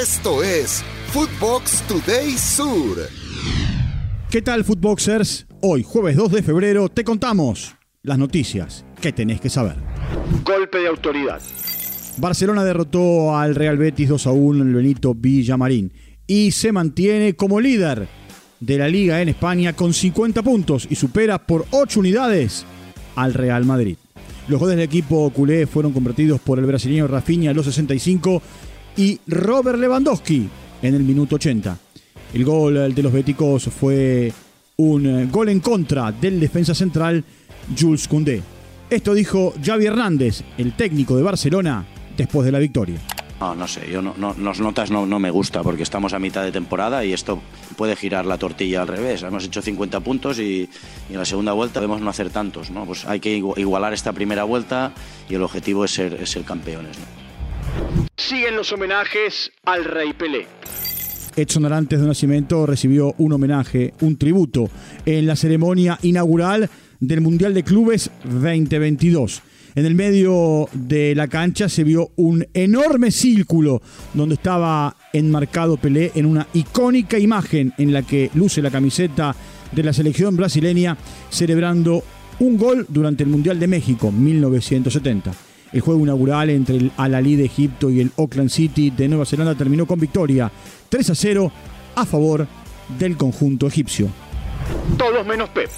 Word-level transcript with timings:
Esto 0.00 0.42
es 0.42 0.82
Footbox 1.08 1.82
Today 1.82 2.30
Sur. 2.30 2.96
¿Qué 4.30 4.40
tal, 4.40 4.64
Footboxers? 4.64 5.46
Hoy, 5.60 5.82
jueves 5.82 6.16
2 6.16 6.32
de 6.32 6.42
febrero, 6.42 6.88
te 6.88 7.04
contamos 7.04 7.74
las 8.02 8.16
noticias 8.16 8.86
que 8.98 9.12
tenés 9.12 9.42
que 9.42 9.50
saber. 9.50 9.76
Golpe 10.42 10.78
de 10.78 10.88
autoridad. 10.88 11.42
Barcelona 12.16 12.64
derrotó 12.64 13.36
al 13.36 13.54
Real 13.54 13.76
Betis 13.76 14.08
2 14.08 14.26
a 14.26 14.30
1 14.30 14.62
en 14.62 14.68
el 14.68 14.74
Benito 14.74 15.12
Villamarín 15.14 15.92
y 16.26 16.52
se 16.52 16.72
mantiene 16.72 17.36
como 17.36 17.60
líder 17.60 18.08
de 18.58 18.78
la 18.78 18.88
liga 18.88 19.20
en 19.20 19.28
España 19.28 19.74
con 19.74 19.92
50 19.92 20.42
puntos 20.42 20.86
y 20.88 20.94
supera 20.94 21.46
por 21.46 21.66
8 21.72 22.00
unidades 22.00 22.64
al 23.16 23.34
Real 23.34 23.66
Madrid. 23.66 23.98
Los 24.48 24.60
goles 24.60 24.76
del 24.76 24.86
equipo 24.86 25.28
culé 25.28 25.66
fueron 25.66 25.92
convertidos 25.92 26.40
por 26.40 26.58
el 26.58 26.64
brasileño 26.64 27.06
Rafinha 27.06 27.50
a 27.50 27.54
los 27.54 27.66
65 27.66 28.40
y 29.00 29.18
Robert 29.26 29.78
Lewandowski 29.78 30.46
en 30.82 30.94
el 30.94 31.02
minuto 31.02 31.36
80. 31.36 31.78
El 32.34 32.44
gol 32.44 32.94
de 32.94 33.02
los 33.02 33.10
béticos 33.10 33.64
fue 33.64 34.30
un 34.76 35.30
gol 35.30 35.48
en 35.48 35.60
contra 35.60 36.12
del 36.12 36.38
defensa 36.38 36.74
central 36.74 37.24
Jules 37.78 38.06
Koundé. 38.06 38.42
Esto 38.90 39.14
dijo 39.14 39.54
Xavi 39.64 39.86
Hernández, 39.86 40.42
el 40.58 40.74
técnico 40.74 41.16
de 41.16 41.22
Barcelona, 41.22 41.86
después 42.14 42.44
de 42.44 42.52
la 42.52 42.58
victoria. 42.58 43.00
No, 43.40 43.54
no 43.54 43.66
sé, 43.66 43.90
yo 43.90 44.02
no, 44.02 44.12
no, 44.18 44.34
las 44.38 44.60
notas 44.60 44.90
no, 44.90 45.06
no, 45.06 45.18
me 45.18 45.30
gusta 45.30 45.62
porque 45.62 45.82
estamos 45.82 46.12
a 46.12 46.18
mitad 46.18 46.44
de 46.44 46.52
temporada 46.52 47.02
y 47.02 47.14
esto 47.14 47.40
puede 47.78 47.96
girar 47.96 48.26
la 48.26 48.36
tortilla 48.36 48.82
al 48.82 48.88
revés. 48.88 49.22
Hemos 49.22 49.46
hecho 49.46 49.62
50 49.62 50.00
puntos 50.00 50.38
y, 50.38 50.68
y 51.08 51.12
en 51.12 51.18
la 51.18 51.24
segunda 51.24 51.54
vuelta 51.54 51.80
debemos 51.80 52.02
no 52.02 52.10
hacer 52.10 52.28
tantos, 52.28 52.70
¿no? 52.70 52.84
Pues 52.84 53.06
hay 53.06 53.18
que 53.18 53.34
igualar 53.34 53.94
esta 53.94 54.12
primera 54.12 54.44
vuelta 54.44 54.92
y 55.26 55.36
el 55.36 55.42
objetivo 55.42 55.86
es 55.86 55.92
ser, 55.92 56.18
es 56.20 56.28
ser 56.28 56.44
campeones, 56.44 56.98
¿no? 56.98 57.19
Siguen 58.20 58.54
los 58.54 58.70
homenajes 58.70 59.50
al 59.64 59.82
Rey 59.82 60.12
Pelé. 60.12 60.46
Edson 61.36 61.64
Arantes 61.64 62.00
de 62.00 62.06
Nacimiento 62.06 62.66
recibió 62.66 63.14
un 63.16 63.32
homenaje, 63.32 63.94
un 64.02 64.18
tributo, 64.18 64.68
en 65.06 65.26
la 65.26 65.36
ceremonia 65.36 65.98
inaugural 66.02 66.68
del 67.00 67.22
Mundial 67.22 67.54
de 67.54 67.64
Clubes 67.64 68.10
2022. 68.24 69.42
En 69.74 69.86
el 69.86 69.94
medio 69.94 70.68
de 70.74 71.14
la 71.14 71.28
cancha 71.28 71.70
se 71.70 71.82
vio 71.82 72.10
un 72.16 72.46
enorme 72.52 73.10
círculo 73.10 73.80
donde 74.12 74.34
estaba 74.34 74.94
enmarcado 75.14 75.78
Pelé 75.78 76.12
en 76.14 76.26
una 76.26 76.46
icónica 76.52 77.18
imagen 77.18 77.72
en 77.78 77.94
la 77.94 78.02
que 78.02 78.30
luce 78.34 78.60
la 78.60 78.70
camiseta 78.70 79.34
de 79.72 79.82
la 79.82 79.94
selección 79.94 80.36
brasileña 80.36 80.96
celebrando 81.30 82.04
un 82.38 82.58
gol 82.58 82.84
durante 82.90 83.22
el 83.22 83.30
Mundial 83.30 83.58
de 83.58 83.66
México 83.66 84.12
1970. 84.12 85.49
El 85.72 85.80
juego 85.80 86.02
inaugural 86.02 86.50
entre 86.50 86.76
el 86.76 86.92
Al-Ali 86.96 87.36
de 87.36 87.44
Egipto 87.44 87.90
y 87.90 88.00
el 88.00 88.10
Auckland 88.16 88.50
City 88.50 88.90
de 88.90 89.08
Nueva 89.08 89.24
Zelanda 89.24 89.54
terminó 89.54 89.86
con 89.86 90.00
victoria 90.00 90.50
3 90.88 91.10
a 91.10 91.14
0 91.14 91.52
a 91.94 92.04
favor 92.04 92.46
del 92.98 93.16
conjunto 93.16 93.66
egipcio. 93.66 94.08
Todos 94.98 95.24
menos 95.26 95.48
Pep. 95.50 95.70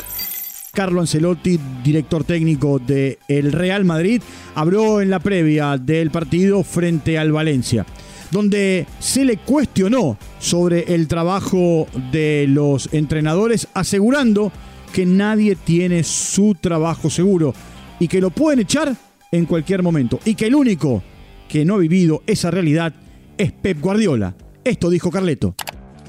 Carlo 0.73 1.03
Ancelotti, 1.03 1.61
director 1.85 2.25
técnico 2.25 2.79
del 2.79 3.19
el 3.29 3.53
Real 3.53 3.85
Madrid, 3.85 4.23
habló 4.55 5.03
en 5.03 5.11
la 5.11 5.19
previa 5.19 5.77
del 5.77 6.11
partido 6.11 6.63
frente 6.63 7.19
al 7.19 7.31
Valencia, 7.31 7.85
donde 8.31 8.87
se 8.99 9.27
le 9.27 9.37
cuestionó 9.37 10.17
sobre 10.39 10.95
el 10.95 11.09
trabajo 11.09 11.87
de 12.11 12.47
los 12.49 12.89
entrenadores, 12.93 13.69
asegurando 13.75 14.51
que 14.95 15.05
nadie 15.05 15.57
tiene 15.57 16.05
su 16.05 16.57
trabajo 16.59 17.11
seguro 17.11 17.53
y 18.01 18.09
que 18.09 18.23
lo 18.23 18.31
pueden 18.31 18.61
echar 18.61 18.97
en 19.33 19.47
cualquier 19.47 19.83
momento 19.83 20.21
y 20.27 20.35
que 20.35 20.47
el 20.47 20.55
único 20.55 21.03
que 21.49 21.65
no 21.65 21.75
ha 21.75 21.79
vivido 21.79 22.23
esa 22.27 22.51
realidad 22.51 22.93
es 23.39 23.51
Pep 23.51 23.81
Guardiola. 23.81 24.35
Esto 24.63 24.91
dijo 24.91 25.11
Carleto. 25.11 25.55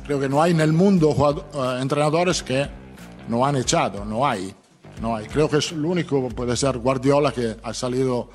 Creo 0.06 0.20
que 0.20 0.28
no 0.28 0.42
hay 0.42 0.52
en 0.52 0.60
el 0.60 0.74
mundo 0.74 1.10
uh, 1.10 1.82
entrenadores 1.82 2.44
que 2.44 2.68
no 3.30 3.46
han 3.46 3.56
echado, 3.56 4.04
no 4.04 4.28
hay. 4.28 4.54
No 5.02 5.16
hay. 5.16 5.26
Creo 5.28 5.50
que 5.50 5.58
es 5.58 5.72
el 5.72 5.84
único, 5.84 6.30
puede 6.30 6.56
ser 6.58 6.78
Guardiola 6.78 7.32
que 7.32 7.56
ha 7.64 7.74
salido 7.74 8.30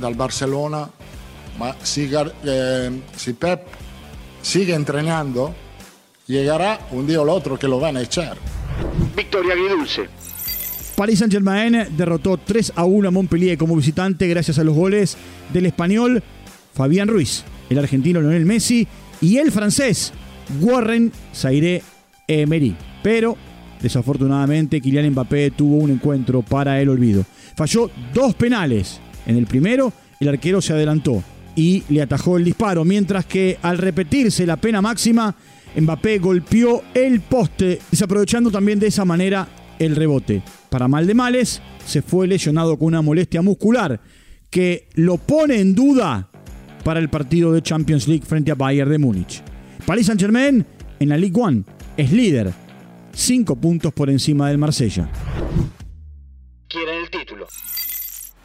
del 0.00 0.14
Barcelona. 0.14 0.88
Si, 1.82 2.10
eh, 2.44 3.02
si 3.16 3.32
Pep 3.32 3.66
sigue 4.40 4.74
entrenando, 4.74 5.54
llegará 6.26 6.78
un 6.92 7.06
día 7.06 7.20
o 7.20 7.24
el 7.24 7.30
otro 7.30 7.58
que 7.58 7.66
lo 7.66 7.80
van 7.80 7.96
a 7.96 8.02
echar. 8.02 8.36
Victoria 9.16 9.54
Agridulce. 9.54 10.08
Paris 10.96 11.18
Saint-Germain 11.18 11.88
derrotó 11.94 12.38
3 12.38 12.72
a 12.74 12.86
1 12.86 13.08
a 13.08 13.10
Montpellier 13.10 13.58
como 13.58 13.76
visitante 13.76 14.26
gracias 14.28 14.58
a 14.58 14.64
los 14.64 14.74
goles 14.74 15.18
del 15.52 15.66
español 15.66 16.22
Fabián 16.72 17.08
Ruiz, 17.08 17.44
el 17.68 17.78
argentino 17.78 18.20
Lionel 18.22 18.46
Messi 18.46 18.88
y 19.20 19.36
el 19.36 19.52
francés 19.52 20.14
Warren 20.62 21.12
Zaire 21.34 21.82
Emery. 22.26 22.74
Pero 23.02 23.36
desafortunadamente 23.82 24.80
Kylian 24.80 25.10
Mbappé 25.10 25.50
tuvo 25.50 25.76
un 25.76 25.90
encuentro 25.90 26.40
para 26.40 26.80
el 26.80 26.88
olvido. 26.88 27.26
Falló 27.54 27.90
dos 28.14 28.34
penales. 28.34 28.98
En 29.26 29.36
el 29.36 29.46
primero 29.46 29.92
el 30.18 30.28
arquero 30.28 30.62
se 30.62 30.72
adelantó 30.72 31.22
y 31.54 31.82
le 31.90 32.00
atajó 32.00 32.38
el 32.38 32.44
disparo, 32.44 32.86
mientras 32.86 33.26
que 33.26 33.58
al 33.60 33.76
repetirse 33.76 34.46
la 34.46 34.56
pena 34.56 34.80
máxima 34.80 35.34
Mbappé 35.78 36.18
golpeó 36.20 36.84
el 36.94 37.20
poste, 37.20 37.80
desaprovechando 37.90 38.50
también 38.50 38.78
de 38.78 38.86
esa 38.86 39.04
manera 39.04 39.46
el 39.78 39.96
rebote 39.96 40.42
para 40.68 40.88
mal 40.88 41.06
de 41.06 41.14
males, 41.14 41.62
se 41.84 42.02
fue 42.02 42.26
lesionado 42.26 42.78
con 42.78 42.88
una 42.88 43.02
molestia 43.02 43.42
muscular 43.42 44.00
que 44.50 44.88
lo 44.94 45.18
pone 45.18 45.60
en 45.60 45.74
duda 45.74 46.30
para 46.84 47.00
el 47.00 47.08
partido 47.08 47.52
de 47.52 47.62
Champions 47.62 48.06
League 48.08 48.24
frente 48.24 48.50
a 48.50 48.54
Bayern 48.54 48.90
de 48.90 48.98
Múnich. 48.98 49.42
Paris 49.84 50.06
Saint-Germain 50.06 50.64
en 50.98 51.08
la 51.08 51.16
Ligue 51.16 51.40
1 51.40 51.64
es 51.96 52.12
líder, 52.12 52.52
cinco 53.12 53.56
puntos 53.56 53.92
por 53.92 54.10
encima 54.10 54.48
del 54.48 54.58
Marsella. 54.58 55.08
Quieren 56.68 57.02
el 57.02 57.10
título. 57.10 57.46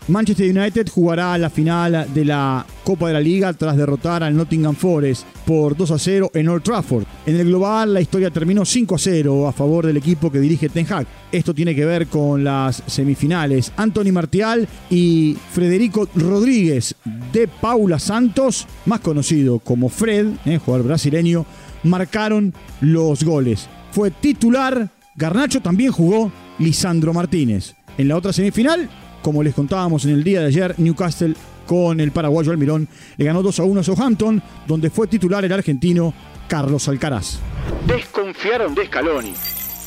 Manchester 0.08 0.58
United 0.58 0.88
jugará 0.90 1.38
la 1.38 1.50
final 1.50 2.08
de 2.14 2.26
la 2.26 2.66
Copa 2.84 3.08
de 3.08 3.14
la 3.14 3.20
Liga 3.20 3.54
tras 3.54 3.78
derrotar 3.78 4.24
al 4.24 4.36
Nottingham 4.36 4.76
Forest 4.76 5.26
por 5.46 5.78
2 5.78 5.92
a 5.92 6.00
0 6.00 6.32
en 6.34 6.50
Old 6.50 6.64
Trafford. 6.64 7.06
En 7.24 7.36
el 7.36 7.48
global 7.48 7.94
la 7.94 8.02
historia 8.02 8.32
terminó 8.32 8.66
5 8.66 8.96
a 8.96 8.98
0 8.98 9.48
a 9.48 9.52
favor 9.52 9.86
del 9.86 9.98
equipo 9.98 10.32
que 10.32 10.40
dirige 10.40 10.70
Ten 10.70 10.92
Hag. 10.92 11.06
Esto 11.32 11.54
tiene 11.54 11.76
que 11.76 11.86
ver 11.86 12.08
con 12.08 12.44
las 12.44 12.82
semifinales. 12.88 13.72
Anthony 13.78 14.12
Martial 14.12 14.68
y 14.90 15.38
Federico 15.52 16.08
Rodríguez 16.16 16.96
de 17.32 17.48
Paula 17.48 18.00
Santos, 18.00 18.68
más 18.88 19.02
conocido 19.02 19.60
como 19.60 19.90
Fred, 19.90 20.30
eh, 20.46 20.58
jugador 20.58 20.88
brasileño, 20.88 21.46
marcaron 21.84 22.54
los 22.82 23.24
goles. 23.24 23.68
Fue 23.92 24.10
titular, 24.10 24.90
Garnacho 25.16 25.62
también 25.62 25.92
jugó 25.92 26.32
Lisandro 26.58 27.14
Martínez. 27.14 27.76
En 28.00 28.08
la 28.08 28.18
otra 28.18 28.34
semifinal, 28.34 28.90
como 29.22 29.44
les 29.44 29.54
contábamos 29.54 30.06
en 30.06 30.12
el 30.12 30.24
día 30.24 30.42
de 30.42 30.48
ayer, 30.48 30.76
Newcastle 30.80 31.36
con 31.66 32.00
el 32.00 32.12
paraguayo 32.12 32.52
Almirón 32.52 32.88
le 33.18 33.26
ganó 33.26 33.42
2 33.42 33.60
a 33.60 33.64
1 33.64 33.80
a 33.80 33.84
Southampton, 33.84 34.42
donde 34.68 34.90
fue 34.90 35.08
titular 35.08 35.44
el 35.46 35.52
argentino 35.52 36.14
Carlos 36.48 36.88
Alcaraz. 36.88 37.40
Desconfiaron 37.88 38.76
de 38.76 38.86
Scaloni. 38.86 39.34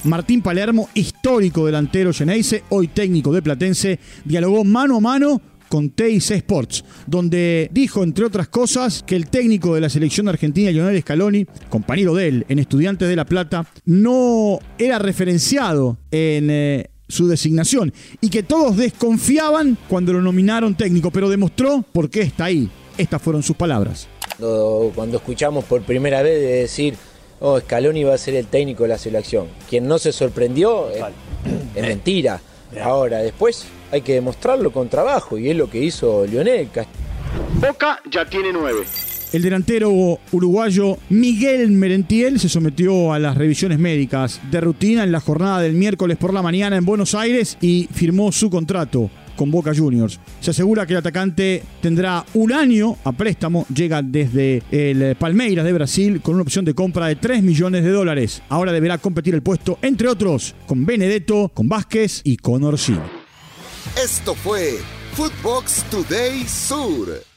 Martín 0.05 0.43
Palermo, 0.43 0.91
histórico 0.95 1.65
delantero 1.65 2.13
Geneise, 2.13 2.65
hoy 2.69 2.89
técnico 2.89 3.33
de 3.33 3.41
Platense, 3.41 3.99
dialogó 4.25 4.63
mano 4.63 4.99
a 4.99 5.01
mano 5.01 5.41
con 5.69 5.91
TIC 5.91 6.31
Sports, 6.31 6.85
donde 7.07 7.69
dijo, 7.73 8.05
entre 8.05 8.25
otras 8.25 8.49
cosas, 8.49 9.03
que 9.03 9.17
el 9.17 9.29
técnico 9.29 9.75
de 9.75 9.81
la 9.81 9.89
selección 9.89 10.29
argentina, 10.29 10.71
Lionel 10.71 11.01
Scaloni, 11.01 11.47
compañero 11.69 12.15
de 12.15 12.29
él 12.29 12.47
en 12.49 12.59
Estudiantes 12.59 13.09
de 13.09 13.17
La 13.17 13.25
Plata, 13.25 13.67
no 13.85 14.59
era 14.79 14.99
referenciado 14.99 15.99
en 16.11 16.49
eh, 16.51 16.91
su 17.15 17.29
designación 17.29 17.93
y 18.21 18.29
que 18.29 18.43
todos 18.43 18.77
desconfiaban 18.77 19.79
cuando 19.89 20.13
lo 20.13 20.21
nominaron 20.21 20.75
técnico, 20.75 21.11
pero 21.11 21.31
demostró 21.31 21.85
por 21.93 22.11
qué 22.11 22.23
está 22.23 22.47
ahí. 22.47 22.69
Estas 22.99 23.23
fueron 23.23 23.43
sus 23.43 23.57
palabras. 23.57 24.09
Cuando 24.95 25.17
escuchamos 25.17 25.65
por 25.65 25.83
primera 25.83 26.23
vez 26.23 26.41
de 26.41 26.53
decir, 26.63 26.97
oh, 27.41 27.59
Scaloni 27.61 28.05
va 28.05 28.15
a 28.15 28.19
ser 28.19 28.35
el 28.35 28.47
técnico 28.47 28.83
de 28.83 28.91
la 28.91 28.99
selección, 28.99 29.47
quien 29.69 29.87
no 29.87 29.99
se 29.99 30.13
sorprendió 30.13 30.91
es, 30.91 31.03
mentira. 31.81 32.41
Ahora, 32.83 33.19
después 33.19 33.67
hay 33.93 34.03
que 34.03 34.15
demostrarlo 34.15 34.73
con 34.73 34.89
trabajo 34.89 35.39
y 35.39 35.51
es 35.51 35.57
lo 35.57 35.71
que 35.71 35.79
hizo 35.79 36.27
Lionel. 36.27 36.69
Boca 37.61 38.01
ya 38.11 38.29
tiene 38.29 38.53
nueve. 38.53 38.85
El 39.35 39.43
delantero 39.43 40.21
uruguayo 40.31 40.97
Miguel 41.11 41.69
Merentiel 41.73 42.39
se 42.39 42.49
sometió 42.49 43.13
a 43.13 43.19
las 43.19 43.37
revisiones 43.37 43.81
médicas 43.81 44.41
de 44.53 44.61
rutina 44.61 45.03
en 45.03 45.11
la 45.11 45.19
jornada 45.19 45.59
del 45.59 45.73
miércoles 45.73 46.19
por 46.19 46.33
la 46.33 46.41
mañana 46.41 46.77
en 46.77 46.85
Buenos 46.85 47.17
Aires 47.17 47.59
y 47.61 47.89
firmó 47.93 48.31
su 48.31 48.49
contrato 48.49 49.11
con 49.35 49.51
Boca 49.51 49.75
Juniors. 49.75 50.21
Se 50.39 50.53
asegura 50.53 50.87
que 50.87 50.93
el 50.93 51.01
atacante 51.01 51.65
tendrá 51.83 52.25
un 52.35 52.53
año 52.53 52.97
a 53.03 53.11
préstamo, 53.11 53.67
llega 53.75 54.03
desde 54.03 54.63
el 54.71 55.17
Palmeiras 55.17 55.65
de 55.65 55.73
Brasil 55.73 56.21
con 56.23 56.35
una 56.35 56.45
opción 56.45 56.65
de 56.65 56.75
compra 56.75 57.09
de 57.09 57.17
3 57.17 57.43
millones 57.43 57.83
de 57.83 57.91
dólares. 57.91 58.41
Ahora 58.49 58.71
deberá 58.71 58.99
competir 58.99 59.35
el 59.35 59.43
puesto, 59.43 59.81
entre 59.83 60.07
otros, 60.07 60.55
con 60.65 60.87
Benedetto, 60.87 61.51
con 61.53 61.69
Vázquez 61.69 62.21
y 62.23 62.37
con 62.37 62.63
Orsini. 62.63 63.01
Esto 64.01 64.37
fue 64.37 64.79
Footbox 65.15 65.83
Today 65.91 66.45
Sur. 66.47 67.34